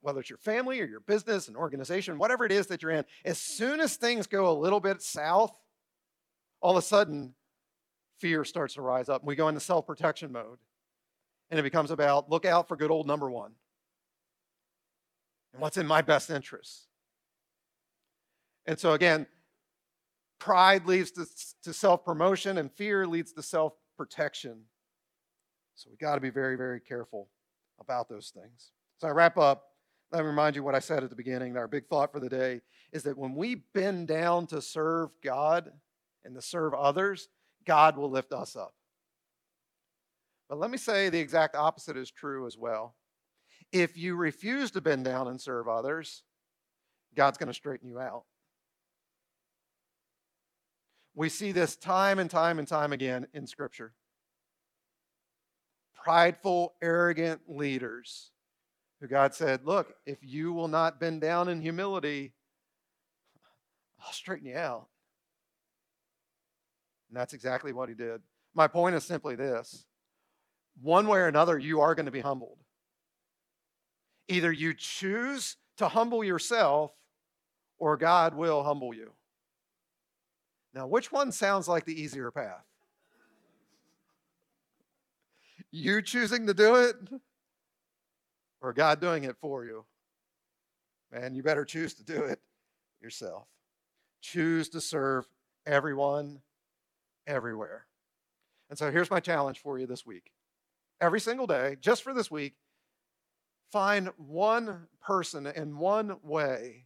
[0.02, 3.06] whether it's your family or your business, an organization, whatever it is that you're in,
[3.24, 5.56] as soon as things go a little bit south,
[6.66, 7.32] all of a sudden
[8.18, 9.22] fear starts to rise up.
[9.22, 10.58] And we go into self protection mode.
[11.52, 13.52] And it becomes about look out for good old number one
[15.54, 16.88] and what's in my best interest.
[18.66, 19.28] And so, again,
[20.40, 21.28] pride leads to,
[21.66, 24.62] to self promotion, and fear leads to self protection.
[25.76, 27.30] So, we got to be very, very careful
[27.80, 28.72] about those things.
[29.00, 29.66] So, I wrap up.
[30.12, 31.58] Let me remind you what I said at the beginning.
[31.58, 32.62] Our big thought for the day
[32.92, 35.72] is that when we bend down to serve God
[36.26, 37.30] and to serve others,
[37.66, 38.74] God will lift us up.
[40.50, 42.96] But let me say the exact opposite is true as well.
[43.72, 46.24] If you refuse to bend down and serve others,
[47.16, 48.24] God's going to straighten you out.
[51.16, 53.94] We see this time and time and time again in Scripture.
[56.04, 58.32] Prideful, arrogant leaders
[59.00, 62.34] who God said, Look, if you will not bend down in humility,
[64.00, 64.88] I'll straighten you out.
[67.10, 68.22] And that's exactly what he did.
[68.54, 69.86] My point is simply this
[70.82, 72.58] one way or another, you are going to be humbled.
[74.28, 76.92] Either you choose to humble yourself
[77.78, 79.12] or God will humble you.
[80.74, 82.66] Now, which one sounds like the easier path?
[85.72, 86.96] You choosing to do it
[88.62, 89.86] or God doing it for you?
[91.12, 92.40] Man, you better choose to do it
[93.02, 93.48] yourself.
[94.22, 95.28] Choose to serve
[95.66, 96.42] everyone,
[97.28, 97.88] everywhere.
[98.70, 100.32] And so here's my challenge for you this week.
[101.00, 102.56] Every single day, just for this week,
[103.72, 106.86] find one person in one way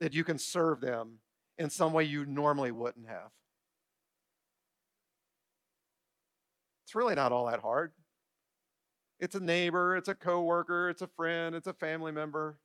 [0.00, 1.18] that you can serve them
[1.58, 3.30] in some way you normally wouldn't have.
[6.84, 7.92] It's really not all that hard.
[9.18, 12.58] It's a neighbor, it's a coworker, it's a friend, it's a family member.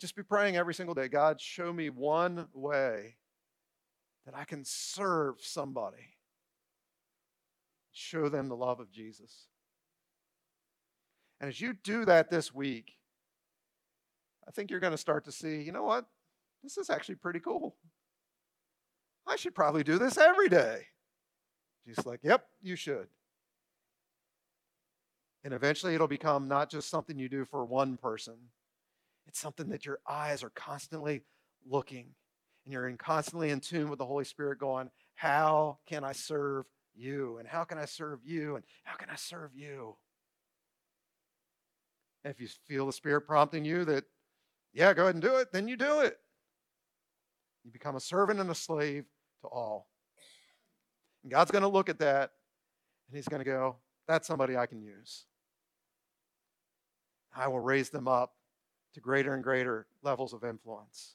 [0.00, 3.16] Just be praying every single day God, show me one way
[4.24, 6.16] that I can serve somebody.
[7.92, 9.48] Show them the love of Jesus.
[11.40, 12.92] And as you do that this week,
[14.46, 16.06] I think you're going to start to see, you know what?
[16.62, 17.76] This is actually pretty cool.
[19.26, 20.86] I should probably do this every day.
[21.86, 23.08] Jesus like, yep, you should.
[25.44, 28.36] And eventually it'll become not just something you do for one person,
[29.26, 31.22] it's something that your eyes are constantly
[31.68, 32.14] looking
[32.64, 36.66] and you're in constantly in tune with the Holy Spirit going, How can I serve
[36.94, 37.38] you?
[37.38, 38.56] And how can I serve you?
[38.56, 39.96] And how can I serve you?
[42.24, 44.04] And if you feel the Spirit prompting you that,
[44.72, 46.18] yeah, go ahead and do it, then you do it.
[47.64, 49.04] You become a servant and a slave
[49.42, 49.88] to all.
[51.22, 52.30] And God's going to look at that
[53.08, 55.24] and He's going to go, That's somebody I can use.
[57.34, 58.34] I will raise them up
[58.94, 61.14] to greater and greater levels of influence.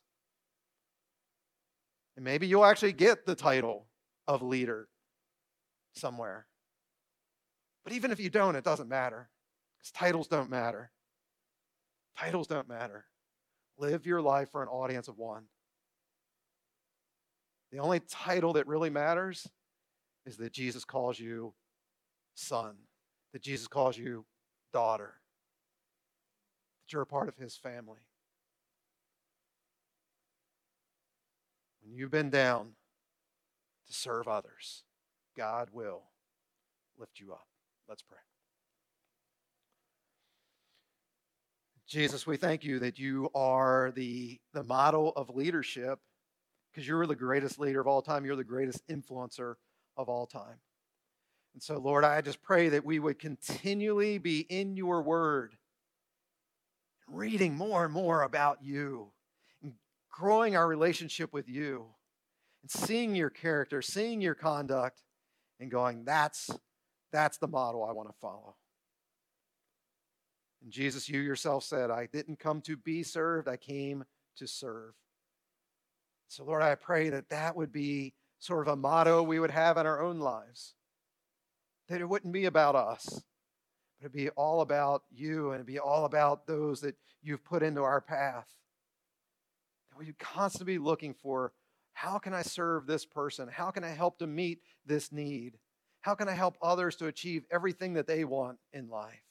[2.18, 3.86] And maybe you'll actually get the title
[4.28, 4.90] of leader
[5.94, 6.48] somewhere.
[7.84, 9.30] But even if you don't, it doesn't matter
[9.78, 10.92] because titles don't matter.
[12.18, 13.06] Titles don't matter.
[13.78, 15.44] Live your life for an audience of one.
[17.72, 19.48] The only title that really matters
[20.26, 21.54] is that Jesus calls you
[22.34, 22.76] son,
[23.32, 24.26] that Jesus calls you
[24.74, 25.14] daughter,
[26.82, 28.07] that you're a part of his family.
[31.88, 32.72] When you've been down
[33.88, 34.84] to serve others,
[35.38, 36.04] God will
[36.98, 37.48] lift you up.
[37.88, 38.18] Let's pray.
[41.88, 46.00] Jesus, we thank you that you are the, the model of leadership
[46.70, 48.26] because you're the greatest leader of all time.
[48.26, 49.54] You're the greatest influencer
[49.96, 50.60] of all time.
[51.54, 55.56] And so, Lord, I just pray that we would continually be in your word,
[57.08, 59.14] reading more and more about you,
[60.18, 61.86] growing our relationship with you
[62.64, 65.04] and seeing your character, seeing your conduct,
[65.60, 66.50] and going, that's,
[67.12, 68.56] that's the model I want to follow.
[70.64, 74.06] And Jesus, you yourself said, I didn't come to be served, I came
[74.38, 74.94] to serve.
[76.30, 79.78] So, Lord, I pray that that would be sort of a motto we would have
[79.78, 80.74] in our own lives.
[81.90, 83.06] That it wouldn't be about us,
[84.00, 87.62] but it'd be all about you and it'd be all about those that you've put
[87.62, 88.48] into our path.
[89.98, 91.54] We'd constantly be looking for
[91.94, 93.48] how can I serve this person?
[93.48, 95.58] How can I help to meet this need?
[96.02, 99.24] How can I help others to achieve everything that they want in life?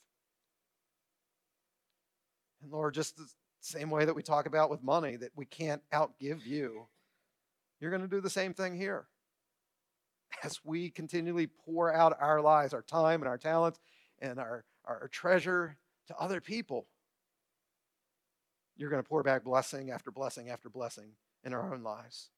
[2.62, 3.26] And Lord, just the
[3.60, 6.88] same way that we talk about with money, that we can't outgive you,
[7.80, 9.06] you're going to do the same thing here.
[10.42, 13.78] As we continually pour out our lives, our time, and our talents,
[14.18, 15.76] and our, our treasure
[16.08, 16.88] to other people,
[18.76, 21.12] you're going to pour back blessing after blessing after blessing
[21.44, 22.30] in our own lives.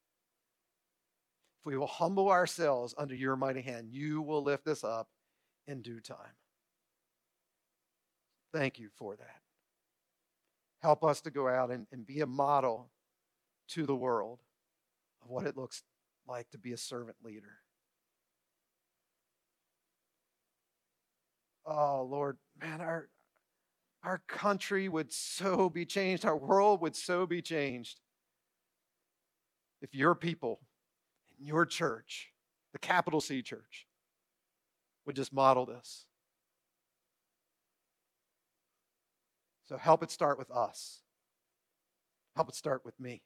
[1.61, 5.09] If we will humble ourselves under your mighty hand, you will lift us up
[5.67, 6.37] in due time.
[8.53, 9.41] Thank you for that.
[10.81, 12.91] Help us to go out and, and be a model
[13.71, 14.39] to the world
[15.23, 15.83] of what it looks
[16.27, 17.59] like to be a servant leader.
[21.67, 23.09] Oh, Lord, man, our,
[24.05, 28.01] our country would so be changed, our world would so be changed
[29.81, 30.61] if your people
[31.39, 32.33] and your church,
[32.73, 33.87] the capital C church,
[35.07, 36.07] would just model this.
[39.67, 41.03] So help it start with us.
[42.35, 43.23] Help it start with me.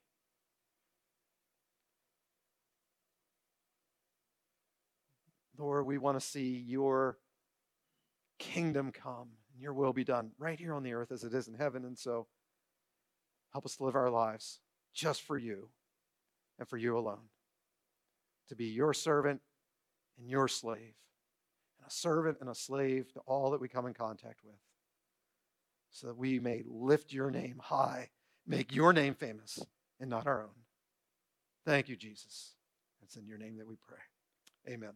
[5.59, 7.18] Lord, we want to see your
[8.39, 11.48] kingdom come and your will be done right here on the earth as it is
[11.48, 11.84] in heaven.
[11.84, 12.26] And so
[13.53, 14.61] help us to live our lives
[14.94, 15.68] just for you
[16.59, 17.28] and for you alone.
[18.48, 19.40] To be your servant
[20.18, 20.94] and your slave,
[21.78, 24.57] and a servant and a slave to all that we come in contact with
[25.90, 28.09] so that we may lift your name high,
[28.46, 29.59] make your name famous,
[30.00, 30.48] and not our own.
[31.64, 32.55] Thank you, Jesus.
[33.03, 34.72] It's in your name that we pray.
[34.72, 34.92] Amen.